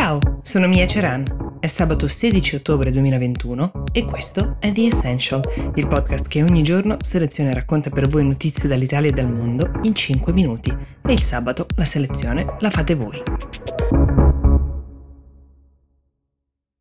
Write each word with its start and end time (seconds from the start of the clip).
Ciao, 0.00 0.20
sono 0.42 0.68
Mia 0.68 0.86
Ceran. 0.86 1.56
È 1.58 1.66
sabato 1.66 2.06
16 2.06 2.54
ottobre 2.54 2.92
2021 2.92 3.86
e 3.90 4.04
questo 4.04 4.56
è 4.60 4.70
The 4.70 4.86
Essential, 4.86 5.42
il 5.74 5.88
podcast 5.88 6.28
che 6.28 6.40
ogni 6.44 6.62
giorno 6.62 6.98
seleziona 7.00 7.50
e 7.50 7.54
racconta 7.54 7.90
per 7.90 8.06
voi 8.06 8.24
notizie 8.24 8.68
dall'Italia 8.68 9.10
e 9.10 9.12
dal 9.12 9.28
mondo 9.28 9.72
in 9.82 9.96
5 9.96 10.32
minuti. 10.32 10.70
E 10.70 11.12
il 11.12 11.20
sabato 11.20 11.66
la 11.74 11.84
selezione 11.84 12.46
la 12.60 12.70
fate 12.70 12.94
voi. 12.94 13.20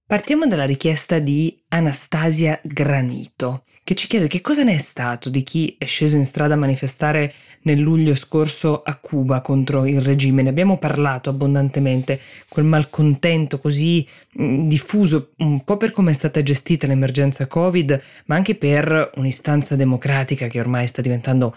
Partiamo 0.06 0.46
dalla 0.46 0.66
richiesta 0.66 1.18
di 1.18 1.57
Anastasia 1.70 2.60
Granito, 2.64 3.64
che 3.84 3.96
ci 3.96 4.08
chiede 4.08 4.28
che 4.28 4.42
cosa 4.42 4.64
ne 4.64 4.74
è 4.74 4.78
stato 4.78 5.30
di 5.30 5.44
chi 5.44 5.76
è 5.78 5.86
sceso 5.86 6.16
in 6.16 6.26
strada 6.26 6.54
a 6.54 6.58
manifestare 6.58 7.34
nel 7.64 7.80
luglio 7.80 8.16
scorso 8.16 8.82
a 8.84 8.96
Cuba 8.96 9.42
contro 9.42 9.86
il 9.86 10.00
regime. 10.00 10.42
Ne 10.42 10.50
abbiamo 10.50 10.78
parlato 10.78 11.30
abbondantemente, 11.30 12.20
quel 12.48 12.66
malcontento 12.66 13.60
così 13.60 14.08
mh, 14.34 14.68
diffuso, 14.68 15.32
un 15.38 15.64
po' 15.64 15.78
per 15.78 15.92
come 15.92 16.12
è 16.12 16.14
stata 16.14 16.42
gestita 16.42 16.88
l'emergenza 16.88 17.48
Covid, 17.48 18.02
ma 18.28 18.36
anche 18.36 18.56
per 18.56 19.12
un'istanza 19.16 19.76
democratica 19.76 20.48
che 20.48 20.60
ormai 20.60 20.88
sta 20.88 21.02
diventando 21.02 21.56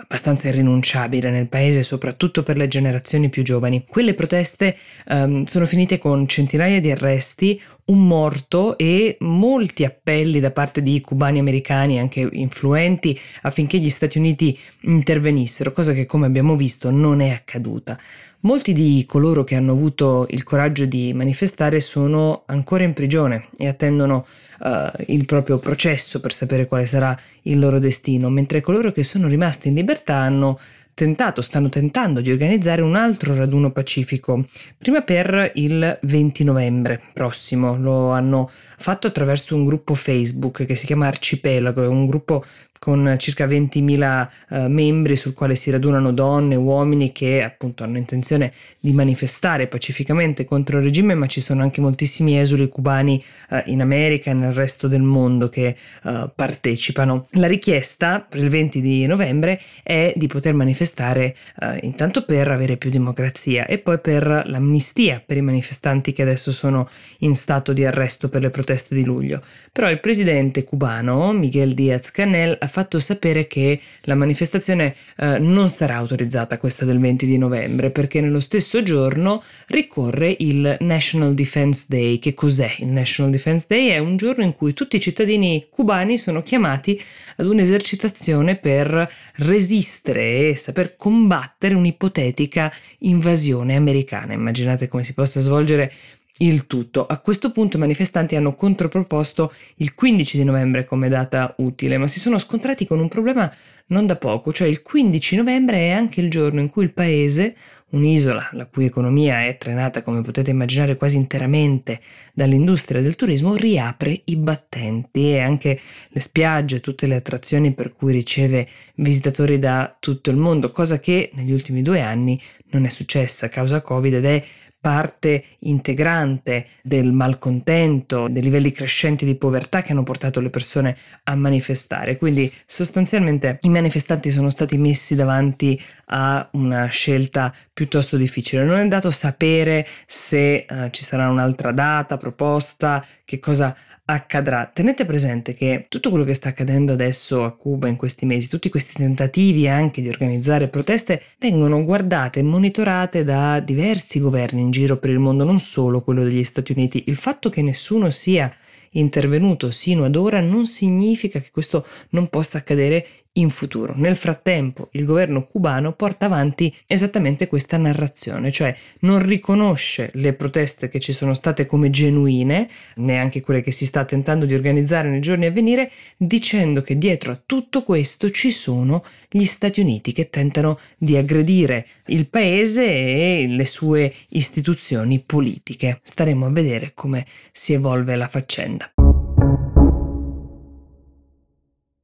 abbastanza 0.00 0.46
irrinunciabile 0.46 1.28
nel 1.28 1.48
paese, 1.48 1.82
soprattutto 1.82 2.44
per 2.44 2.56
le 2.56 2.68
generazioni 2.68 3.28
più 3.28 3.42
giovani. 3.42 3.84
Quelle 3.84 4.14
proteste 4.14 4.76
um, 5.08 5.44
sono 5.44 5.66
finite 5.66 5.98
con 5.98 6.28
centinaia 6.28 6.80
di 6.80 6.92
arresti, 6.92 7.60
un 7.88 8.06
morto 8.06 8.76
e 8.76 9.16
molti 9.20 9.84
appelli 9.84 10.40
da 10.40 10.50
parte 10.50 10.82
di 10.82 11.00
cubani 11.00 11.38
americani, 11.38 11.98
anche 11.98 12.28
influenti, 12.32 13.18
affinché 13.42 13.78
gli 13.78 13.88
Stati 13.88 14.18
Uniti 14.18 14.58
intervenissero, 14.82 15.72
cosa 15.72 15.92
che 15.92 16.06
come 16.06 16.26
abbiamo 16.26 16.56
visto 16.56 16.90
non 16.90 17.20
è 17.20 17.30
accaduta. 17.30 17.98
Molti 18.40 18.72
di 18.72 19.04
coloro 19.06 19.42
che 19.42 19.56
hanno 19.56 19.72
avuto 19.72 20.26
il 20.30 20.44
coraggio 20.44 20.84
di 20.84 21.12
manifestare 21.12 21.80
sono 21.80 22.42
ancora 22.46 22.84
in 22.84 22.92
prigione 22.92 23.48
e 23.56 23.66
attendono 23.66 24.26
uh, 24.60 25.02
il 25.06 25.24
proprio 25.24 25.58
processo 25.58 26.20
per 26.20 26.32
sapere 26.32 26.68
quale 26.68 26.86
sarà 26.86 27.18
il 27.42 27.58
loro 27.58 27.80
destino, 27.80 28.28
mentre 28.28 28.60
coloro 28.60 28.92
che 28.92 29.02
sono 29.02 29.26
rimasti 29.26 29.68
in 29.68 29.74
libertà 29.74 30.16
hanno 30.16 30.58
tentato, 30.98 31.42
stanno 31.42 31.68
tentando 31.68 32.20
di 32.20 32.32
organizzare 32.32 32.82
un 32.82 32.96
altro 32.96 33.32
raduno 33.36 33.70
pacifico, 33.70 34.44
prima 34.76 35.02
per 35.02 35.52
il 35.54 35.96
20 36.02 36.42
novembre 36.42 37.00
prossimo. 37.12 37.76
Lo 37.76 38.10
hanno 38.10 38.50
fatto 38.76 39.06
attraverso 39.06 39.54
un 39.54 39.64
gruppo 39.64 39.94
Facebook 39.94 40.64
che 40.66 40.74
si 40.74 40.86
chiama 40.86 41.06
Arcipelago, 41.06 41.84
è 41.84 41.86
un 41.86 42.06
gruppo 42.06 42.44
con 42.78 43.16
circa 43.18 43.46
20.000 43.46 44.28
eh, 44.50 44.68
membri 44.68 45.16
sul 45.16 45.34
quale 45.34 45.54
si 45.54 45.70
radunano 45.70 46.12
donne, 46.12 46.54
uomini 46.54 47.12
che 47.12 47.42
appunto 47.42 47.82
hanno 47.84 47.98
intenzione 47.98 48.52
di 48.78 48.92
manifestare 48.92 49.66
pacificamente 49.66 50.44
contro 50.44 50.78
il 50.78 50.84
regime, 50.84 51.14
ma 51.14 51.26
ci 51.26 51.40
sono 51.40 51.62
anche 51.62 51.80
moltissimi 51.80 52.38
esuli 52.38 52.68
cubani 52.68 53.22
eh, 53.50 53.64
in 53.66 53.80
America 53.80 54.30
e 54.30 54.34
nel 54.34 54.52
resto 54.52 54.88
del 54.88 55.02
mondo 55.02 55.48
che 55.48 55.76
eh, 56.04 56.30
partecipano. 56.34 57.26
La 57.32 57.46
richiesta 57.46 58.24
per 58.26 58.40
il 58.40 58.48
20 58.48 58.80
di 58.80 59.06
novembre 59.06 59.60
è 59.82 60.12
di 60.16 60.26
poter 60.26 60.54
manifestare 60.54 60.86
eh, 60.94 61.78
intanto 61.82 62.24
per 62.24 62.48
avere 62.48 62.76
più 62.76 62.90
democrazia 62.90 63.66
e 63.66 63.78
poi 63.78 63.98
per 63.98 64.44
l'amnistia 64.46 65.22
per 65.24 65.36
i 65.36 65.42
manifestanti 65.42 66.12
che 66.12 66.22
adesso 66.22 66.52
sono 66.52 66.88
in 67.18 67.34
stato 67.34 67.72
di 67.72 67.84
arresto 67.84 68.28
per 68.28 68.42
le 68.42 68.50
proteste 68.50 68.94
di 68.94 69.04
luglio. 69.04 69.42
Però 69.72 69.90
il 69.90 70.00
presidente 70.00 70.64
cubano 70.64 71.32
Miguel 71.32 71.74
Díaz 71.74 72.10
Canel 72.10 72.56
ha 72.58 72.66
fatto 72.66 72.98
sapere 72.98 73.46
che 73.46 73.80
la 74.02 74.14
manifestazione 74.14 74.94
eh, 75.16 75.38
non 75.38 75.68
sarà 75.68 75.96
autorizzata 75.96 76.58
questa 76.58 76.84
del 76.84 76.98
20 76.98 77.26
di 77.26 77.38
novembre 77.38 77.90
perché 77.90 78.20
nello 78.20 78.40
stesso 78.40 78.82
giorno 78.82 79.42
ricorre 79.68 80.34
il 80.38 80.76
National 80.80 81.34
Defense 81.34 81.84
Day. 81.88 82.18
Che 82.18 82.34
cos'è 82.34 82.76
il 82.78 82.88
National 82.88 83.30
Defense 83.30 83.66
Day? 83.68 83.88
È 83.88 83.98
un 83.98 84.16
giorno 84.16 84.44
in 84.44 84.54
cui 84.54 84.72
tutti 84.72 84.96
i 84.96 85.00
cittadini 85.00 85.66
cubani 85.70 86.18
sono 86.18 86.42
chiamati 86.42 87.00
ad 87.36 87.46
un'esercitazione 87.46 88.56
per 88.56 89.10
resistere 89.36 90.48
e 90.48 90.56
saper 90.78 90.94
combattere 90.96 91.74
un'ipotetica 91.74 92.72
invasione 92.98 93.74
americana. 93.74 94.32
Immaginate 94.32 94.86
come 94.86 95.02
si 95.02 95.12
possa 95.12 95.40
svolgere 95.40 95.92
il 96.38 96.66
tutto. 96.66 97.06
A 97.06 97.18
questo 97.18 97.50
punto 97.50 97.76
i 97.76 97.80
manifestanti 97.80 98.36
hanno 98.36 98.54
controproposto 98.54 99.52
il 99.76 99.94
15 99.94 100.36
di 100.36 100.44
novembre 100.44 100.84
come 100.84 101.08
data 101.08 101.54
utile, 101.58 101.98
ma 101.98 102.08
si 102.08 102.20
sono 102.20 102.38
scontrati 102.38 102.86
con 102.86 103.00
un 103.00 103.08
problema 103.08 103.52
non 103.88 104.06
da 104.06 104.16
poco, 104.16 104.52
cioè 104.52 104.68
il 104.68 104.82
15 104.82 105.36
novembre 105.36 105.78
è 105.78 105.90
anche 105.90 106.20
il 106.20 106.28
giorno 106.28 106.60
in 106.60 106.68
cui 106.68 106.84
il 106.84 106.92
paese, 106.92 107.56
un'isola 107.90 108.50
la 108.52 108.66
cui 108.66 108.84
economia 108.84 109.46
è 109.46 109.56
trainata, 109.56 110.02
come 110.02 110.20
potete 110.20 110.50
immaginare, 110.50 110.96
quasi 110.96 111.16
interamente 111.16 112.00
dall'industria 112.34 113.00
del 113.00 113.16
turismo, 113.16 113.54
riapre 113.54 114.20
i 114.24 114.36
battenti 114.36 115.30
e 115.30 115.38
anche 115.38 115.80
le 116.08 116.20
spiagge, 116.20 116.80
tutte 116.80 117.06
le 117.06 117.16
attrazioni 117.16 117.72
per 117.72 117.94
cui 117.94 118.12
riceve 118.12 118.68
visitatori 118.96 119.58
da 119.58 119.96
tutto 119.98 120.28
il 120.28 120.36
mondo, 120.36 120.70
cosa 120.70 121.00
che 121.00 121.30
negli 121.32 121.52
ultimi 121.52 121.80
due 121.80 122.02
anni 122.02 122.38
non 122.70 122.84
è 122.84 122.88
successa 122.88 123.46
a 123.46 123.48
causa 123.48 123.80
Covid 123.80 124.12
ed 124.12 124.24
è 124.26 124.44
parte 124.80 125.44
integrante 125.60 126.66
del 126.82 127.12
malcontento, 127.12 128.28
dei 128.28 128.42
livelli 128.42 128.70
crescenti 128.70 129.24
di 129.24 129.34
povertà 129.34 129.82
che 129.82 129.92
hanno 129.92 130.02
portato 130.02 130.40
le 130.40 130.50
persone 130.50 130.96
a 131.24 131.34
manifestare. 131.34 132.16
Quindi 132.16 132.52
sostanzialmente 132.64 133.58
i 133.62 133.68
manifestanti 133.68 134.30
sono 134.30 134.50
stati 134.50 134.78
messi 134.78 135.14
davanti 135.14 135.80
a 136.06 136.48
una 136.52 136.86
scelta 136.86 137.52
piuttosto 137.72 138.16
difficile. 138.16 138.64
Non 138.64 138.78
è 138.78 138.86
dato 138.86 139.10
sapere 139.10 139.86
se 140.06 140.64
uh, 140.68 140.90
ci 140.90 141.04
sarà 141.04 141.28
un'altra 141.28 141.72
data 141.72 142.16
proposta, 142.16 143.04
che 143.24 143.38
cosa 143.38 143.76
accadrà. 144.10 144.70
Tenete 144.72 145.04
presente 145.04 145.54
che 145.54 145.86
tutto 145.88 146.08
quello 146.08 146.24
che 146.24 146.32
sta 146.32 146.48
accadendo 146.48 146.94
adesso 146.94 147.44
a 147.44 147.52
Cuba 147.52 147.88
in 147.88 147.96
questi 147.96 148.24
mesi, 148.24 148.48
tutti 148.48 148.70
questi 148.70 148.94
tentativi 148.94 149.68
anche 149.68 150.00
di 150.00 150.08
organizzare 150.08 150.68
proteste, 150.68 151.22
vengono 151.38 151.84
guardate 151.84 152.40
e 152.40 152.42
monitorate 152.42 153.22
da 153.22 153.60
diversi 153.60 154.18
governi 154.18 154.62
in 154.62 154.70
giro 154.70 154.96
per 154.96 155.10
il 155.10 155.18
mondo, 155.18 155.44
non 155.44 155.58
solo 155.58 156.00
quello 156.00 156.22
degli 156.22 156.44
Stati 156.44 156.72
Uniti. 156.72 157.04
Il 157.06 157.16
fatto 157.16 157.50
che 157.50 157.60
nessuno 157.60 158.08
sia 158.08 158.50
intervenuto 158.92 159.70
sino 159.70 160.04
ad 160.04 160.16
ora 160.16 160.40
non 160.40 160.64
significa 160.64 161.38
che 161.40 161.50
questo 161.50 161.86
non 162.10 162.28
possa 162.28 162.58
accadere 162.58 163.06
in 163.38 163.50
futuro. 163.50 163.94
Nel 163.96 164.16
frattempo 164.16 164.88
il 164.92 165.04
governo 165.04 165.46
cubano 165.46 165.92
porta 165.92 166.26
avanti 166.26 166.74
esattamente 166.86 167.46
questa 167.46 167.76
narrazione, 167.76 168.50
cioè 168.50 168.74
non 169.00 169.24
riconosce 169.24 170.10
le 170.14 170.32
proteste 170.32 170.88
che 170.88 171.00
ci 171.00 171.12
sono 171.12 171.34
state 171.34 171.66
come 171.66 171.90
genuine, 171.90 172.68
neanche 172.96 173.40
quelle 173.40 173.62
che 173.62 173.70
si 173.70 173.84
sta 173.84 174.04
tentando 174.04 174.46
di 174.46 174.54
organizzare 174.54 175.08
nei 175.08 175.20
giorni 175.20 175.46
a 175.46 175.50
venire, 175.50 175.90
dicendo 176.16 176.82
che 176.82 176.98
dietro 176.98 177.32
a 177.32 177.40
tutto 177.44 177.82
questo 177.82 178.30
ci 178.30 178.50
sono 178.50 179.04
gli 179.28 179.44
Stati 179.44 179.80
Uniti 179.80 180.12
che 180.12 180.28
tentano 180.28 180.78
di 180.96 181.16
aggredire 181.16 181.86
il 182.06 182.28
paese 182.28 182.84
e 182.84 183.46
le 183.48 183.64
sue 183.64 184.12
istituzioni 184.30 185.22
politiche. 185.24 186.00
Staremo 186.02 186.46
a 186.46 186.50
vedere 186.50 186.92
come 186.94 187.26
si 187.52 187.72
evolve 187.72 188.16
la 188.16 188.28
faccenda. 188.28 188.92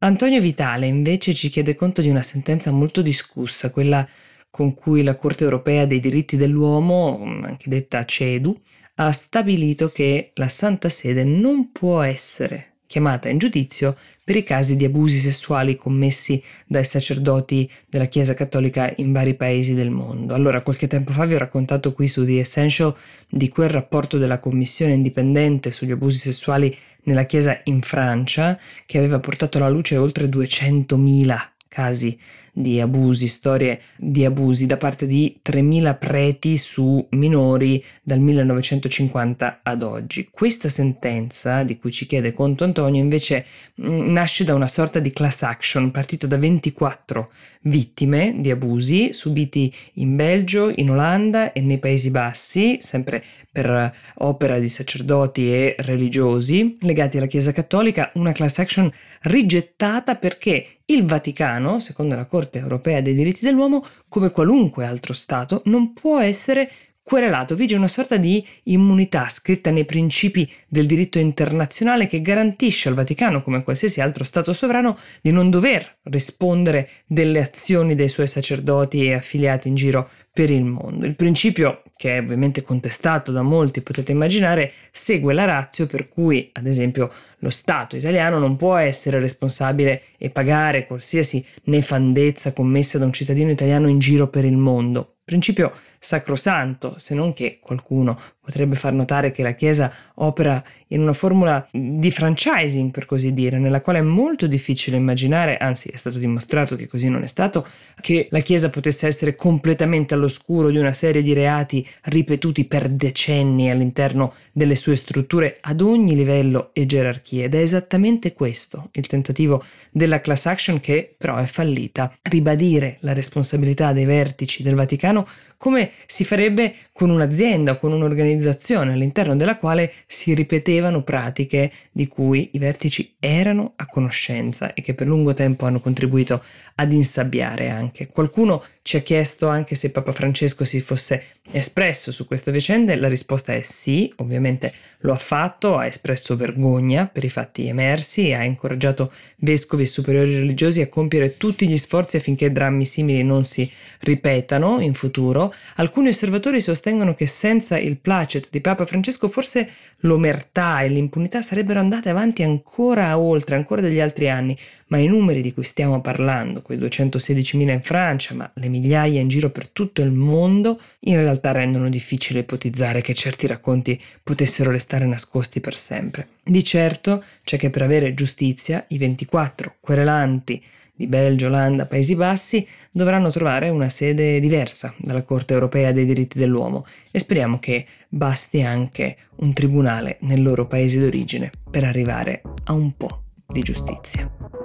Antonio 0.04 0.38
Vitale 0.38 0.86
invece 0.86 1.32
ci 1.32 1.48
chiede 1.48 1.74
conto 1.74 2.02
di 2.02 2.10
una 2.10 2.20
sentenza 2.20 2.70
molto 2.70 3.00
discussa, 3.00 3.70
quella 3.70 4.06
con 4.50 4.74
cui 4.74 5.02
la 5.02 5.16
Corte 5.16 5.44
europea 5.44 5.86
dei 5.86 5.98
diritti 5.98 6.36
dell'uomo, 6.36 7.22
anche 7.42 7.70
detta 7.70 8.04
CEDU, 8.04 8.54
ha 8.96 9.10
stabilito 9.12 9.90
che 9.90 10.32
la 10.34 10.48
Santa 10.48 10.90
Sede 10.90 11.24
non 11.24 11.72
può 11.72 12.02
essere 12.02 12.73
chiamata 12.94 13.28
in 13.28 13.38
giudizio 13.38 13.96
per 14.22 14.36
i 14.36 14.44
casi 14.44 14.76
di 14.76 14.84
abusi 14.84 15.18
sessuali 15.18 15.74
commessi 15.74 16.40
dai 16.64 16.84
sacerdoti 16.84 17.68
della 17.88 18.04
Chiesa 18.04 18.34
Cattolica 18.34 18.92
in 18.98 19.10
vari 19.10 19.34
paesi 19.34 19.74
del 19.74 19.90
mondo. 19.90 20.32
Allora, 20.32 20.60
qualche 20.60 20.86
tempo 20.86 21.10
fa 21.10 21.24
vi 21.24 21.34
ho 21.34 21.38
raccontato 21.38 21.92
qui 21.92 22.06
su 22.06 22.24
The 22.24 22.38
Essential 22.38 22.94
di 23.28 23.48
quel 23.48 23.68
rapporto 23.68 24.16
della 24.16 24.38
Commissione 24.38 24.92
indipendente 24.92 25.72
sugli 25.72 25.90
abusi 25.90 26.18
sessuali 26.18 26.72
nella 27.02 27.24
Chiesa 27.24 27.60
in 27.64 27.82
Francia 27.82 28.56
che 28.86 28.98
aveva 28.98 29.18
portato 29.18 29.58
alla 29.58 29.68
luce 29.68 29.96
oltre 29.96 30.28
200.000 30.28 31.36
casi 31.66 32.16
di 32.56 32.80
abusi, 32.80 33.26
storie 33.26 33.80
di 33.96 34.24
abusi 34.24 34.66
da 34.66 34.76
parte 34.76 35.06
di 35.06 35.40
3.000 35.44 35.98
preti 35.98 36.56
su 36.56 37.04
minori 37.10 37.84
dal 38.00 38.20
1950 38.20 39.60
ad 39.62 39.82
oggi. 39.82 40.28
Questa 40.30 40.68
sentenza, 40.68 41.64
di 41.64 41.76
cui 41.76 41.90
ci 41.90 42.06
chiede 42.06 42.32
conto 42.32 42.62
Antonio, 42.62 43.02
invece 43.02 43.44
mm, 43.82 44.12
nasce 44.12 44.44
da 44.44 44.54
una 44.54 44.68
sorta 44.68 45.00
di 45.00 45.10
class 45.12 45.42
action 45.42 45.90
partita 45.90 46.28
da 46.28 46.36
24 46.36 47.30
vittime 47.62 48.36
di 48.38 48.50
abusi 48.50 49.12
subiti 49.12 49.72
in 49.94 50.14
Belgio, 50.14 50.70
in 50.74 50.90
Olanda 50.90 51.52
e 51.52 51.60
nei 51.60 51.78
Paesi 51.78 52.10
Bassi, 52.10 52.76
sempre 52.80 53.22
per 53.50 53.92
opera 54.16 54.58
di 54.58 54.68
sacerdoti 54.68 55.52
e 55.52 55.76
religiosi 55.78 56.76
legati 56.80 57.16
alla 57.16 57.26
Chiesa 57.26 57.52
Cattolica, 57.52 58.10
una 58.14 58.32
class 58.32 58.58
action 58.58 58.90
rigettata 59.22 60.16
perché 60.16 60.78
il 60.86 61.06
Vaticano, 61.06 61.80
secondo 61.80 62.14
la 62.14 62.26
Corte 62.44 62.58
europea 62.58 63.00
dei 63.00 63.14
diritti 63.14 63.42
dell'uomo, 63.42 63.86
come 64.08 64.30
qualunque 64.30 64.84
altro 64.84 65.14
Stato, 65.14 65.62
non 65.64 65.94
può 65.94 66.20
essere 66.20 66.70
querelato 67.02 67.54
vige 67.54 67.76
una 67.76 67.86
sorta 67.86 68.16
di 68.16 68.44
immunità 68.64 69.28
scritta 69.28 69.70
nei 69.70 69.84
principi 69.84 70.50
del 70.66 70.86
diritto 70.86 71.18
internazionale 71.18 72.06
che 72.06 72.22
garantisce 72.22 72.88
al 72.88 72.94
Vaticano, 72.94 73.42
come 73.42 73.58
a 73.58 73.62
qualsiasi 73.62 74.00
altro 74.00 74.24
Stato 74.24 74.52
sovrano, 74.52 74.98
di 75.22 75.30
non 75.30 75.48
dover 75.48 75.98
rispondere 76.04 76.88
delle 77.06 77.42
azioni 77.42 77.94
dei 77.94 78.08
suoi 78.08 78.26
sacerdoti 78.26 79.04
e 79.04 79.14
affiliati 79.14 79.68
in 79.68 79.74
giro 79.74 80.08
per 80.32 80.50
il 80.50 80.64
mondo. 80.64 81.06
Il 81.06 81.14
principio, 81.14 81.82
che 81.96 82.16
è 82.16 82.20
ovviamente 82.20 82.62
contestato 82.62 83.32
da 83.32 83.42
molti, 83.42 83.80
potete 83.80 84.12
immaginare, 84.12 84.72
segue 84.90 85.32
la 85.32 85.44
razio 85.44 85.86
per 85.86 86.08
cui, 86.08 86.50
ad 86.52 86.66
esempio, 86.66 87.10
lo 87.38 87.50
Stato 87.50 87.96
italiano 87.96 88.38
non 88.38 88.56
può 88.56 88.76
essere 88.76 89.20
responsabile 89.20 90.02
e 90.18 90.30
pagare 90.30 90.86
qualsiasi 90.86 91.44
nefandezza 91.64 92.52
commessa 92.52 92.98
da 92.98 93.04
un 93.04 93.12
cittadino 93.12 93.50
italiano 93.50 93.88
in 93.88 93.98
giro 93.98 94.28
per 94.28 94.44
il 94.44 94.56
mondo. 94.56 95.16
Principio 95.24 95.72
sacrosanto, 96.04 96.94
se 96.98 97.14
non 97.14 97.32
che 97.32 97.58
qualcuno 97.60 98.18
potrebbe 98.44 98.74
far 98.74 98.92
notare 98.92 99.30
che 99.30 99.42
la 99.42 99.52
Chiesa 99.52 99.90
opera 100.16 100.62
in 100.88 101.00
una 101.00 101.14
formula 101.14 101.66
di 101.72 102.10
franchising, 102.10 102.90
per 102.90 103.06
così 103.06 103.32
dire, 103.32 103.58
nella 103.58 103.80
quale 103.80 104.00
è 104.00 104.02
molto 104.02 104.46
difficile 104.46 104.98
immaginare, 104.98 105.56
anzi 105.56 105.88
è 105.88 105.96
stato 105.96 106.18
dimostrato 106.18 106.76
che 106.76 106.86
così 106.86 107.08
non 107.08 107.22
è 107.22 107.26
stato, 107.26 107.66
che 108.02 108.28
la 108.30 108.40
Chiesa 108.40 108.68
potesse 108.68 109.06
essere 109.06 109.34
completamente 109.34 110.12
all'oscuro 110.12 110.68
di 110.68 110.76
una 110.76 110.92
serie 110.92 111.22
di 111.22 111.32
reati 111.32 111.86
ripetuti 112.02 112.66
per 112.66 112.90
decenni 112.90 113.70
all'interno 113.70 114.34
delle 114.52 114.74
sue 114.74 114.96
strutture 114.96 115.56
ad 115.62 115.80
ogni 115.80 116.14
livello 116.14 116.68
e 116.74 116.84
gerarchia. 116.84 117.44
Ed 117.44 117.54
è 117.54 117.60
esattamente 117.60 118.34
questo 118.34 118.90
il 118.92 119.06
tentativo 119.06 119.64
della 119.90 120.20
class 120.20 120.44
action 120.44 120.80
che 120.80 121.14
però 121.16 121.36
è 121.36 121.46
fallita. 121.46 122.14
Ribadire 122.20 122.98
la 123.00 123.14
responsabilità 123.14 123.94
dei 123.94 124.04
vertici 124.04 124.62
del 124.62 124.74
Vaticano 124.74 125.26
come 125.64 125.92
si 126.04 126.24
farebbe 126.26 126.74
con 126.92 127.08
un'azienda, 127.08 127.76
con 127.76 127.90
un'organizzazione 127.90 128.92
all'interno 128.92 129.34
della 129.34 129.56
quale 129.56 129.94
si 130.04 130.34
ripetevano 130.34 131.02
pratiche 131.02 131.72
di 131.90 132.06
cui 132.06 132.50
i 132.52 132.58
vertici 132.58 133.14
erano 133.18 133.72
a 133.76 133.86
conoscenza 133.86 134.74
e 134.74 134.82
che 134.82 134.92
per 134.92 135.06
lungo 135.06 135.32
tempo 135.32 135.64
hanno 135.64 135.80
contribuito 135.80 136.44
ad 136.74 136.92
insabbiare 136.92 137.70
anche. 137.70 138.08
Qualcuno 138.08 138.62
ci 138.84 138.98
ha 138.98 139.00
chiesto 139.00 139.48
anche 139.48 139.74
se 139.74 139.90
Papa 139.90 140.12
Francesco 140.12 140.62
si 140.66 140.78
fosse 140.78 141.38
espresso 141.50 142.12
su 142.12 142.26
queste 142.26 142.52
vicende, 142.52 142.96
la 142.96 143.08
risposta 143.08 143.54
è 143.54 143.62
sì, 143.62 144.12
ovviamente 144.16 144.74
lo 144.98 145.14
ha 145.14 145.16
fatto, 145.16 145.78
ha 145.78 145.86
espresso 145.86 146.36
vergogna 146.36 147.06
per 147.06 147.24
i 147.24 147.30
fatti 147.30 147.66
emersi 147.66 148.28
e 148.28 148.34
ha 148.34 148.42
incoraggiato 148.42 149.10
vescovi 149.36 149.84
e 149.84 149.86
superiori 149.86 150.34
religiosi 150.34 150.82
a 150.82 150.88
compiere 150.88 151.38
tutti 151.38 151.66
gli 151.66 151.78
sforzi 151.78 152.18
affinché 152.18 152.52
drammi 152.52 152.84
simili 152.84 153.22
non 153.22 153.42
si 153.44 153.70
ripetano 154.00 154.80
in 154.80 154.92
futuro. 154.92 155.54
Alcuni 155.76 156.08
osservatori 156.08 156.60
sostengono 156.60 157.14
che 157.14 157.24
senza 157.24 157.78
il 157.78 157.96
placet 157.96 158.50
di 158.50 158.60
Papa 158.60 158.84
Francesco 158.84 159.28
forse 159.28 159.66
l'omertà 160.00 160.82
e 160.82 160.88
l'impunità 160.88 161.40
sarebbero 161.40 161.80
andate 161.80 162.10
avanti 162.10 162.42
ancora 162.42 163.18
oltre, 163.18 163.54
ancora 163.54 163.80
degli 163.80 164.00
altri 164.00 164.28
anni, 164.28 164.54
ma 164.94 165.00
i 165.00 165.08
numeri 165.08 165.42
di 165.42 165.52
cui 165.52 165.64
stiamo 165.64 166.00
parlando, 166.00 166.62
quei 166.62 166.78
216.000 166.78 167.70
in 167.72 167.82
Francia, 167.82 168.32
ma 168.34 168.48
le 168.54 168.68
migliaia 168.68 169.20
in 169.20 169.26
giro 169.26 169.50
per 169.50 169.66
tutto 169.68 170.02
il 170.02 170.12
mondo, 170.12 170.80
in 171.00 171.16
realtà 171.16 171.50
rendono 171.50 171.88
difficile 171.88 172.40
ipotizzare 172.40 173.00
che 173.00 173.12
certi 173.12 173.48
racconti 173.48 174.00
potessero 174.22 174.70
restare 174.70 175.04
nascosti 175.04 175.58
per 175.58 175.74
sempre. 175.74 176.28
Di 176.44 176.62
certo 176.62 177.24
c'è 177.42 177.58
che 177.58 177.70
per 177.70 177.82
avere 177.82 178.14
giustizia 178.14 178.84
i 178.88 178.98
24 178.98 179.74
querelanti 179.80 180.62
di 180.94 181.08
Belgio, 181.08 181.48
Olanda, 181.48 181.86
Paesi 181.86 182.14
Bassi 182.14 182.64
dovranno 182.92 183.30
trovare 183.30 183.70
una 183.70 183.88
sede 183.88 184.38
diversa 184.38 184.94
dalla 184.96 185.24
Corte 185.24 185.54
europea 185.54 185.90
dei 185.90 186.04
diritti 186.04 186.38
dell'uomo 186.38 186.86
e 187.10 187.18
speriamo 187.18 187.58
che 187.58 187.84
basti 188.08 188.62
anche 188.62 189.16
un 189.38 189.52
tribunale 189.52 190.18
nel 190.20 190.40
loro 190.40 190.68
paese 190.68 191.00
d'origine 191.00 191.50
per 191.68 191.82
arrivare 191.82 192.42
a 192.66 192.72
un 192.74 192.96
po' 192.96 193.22
di 193.44 193.60
giustizia. 193.60 194.63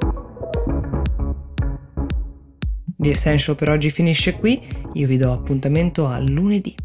The 3.01 3.11
Essential 3.11 3.55
per 3.55 3.69
oggi 3.69 3.91
finisce 3.91 4.33
qui, 4.33 4.61
io 4.91 5.07
vi 5.07 5.15
do 5.15 5.31
appuntamento 5.31 6.05
a 6.05 6.19
lunedì. 6.19 6.75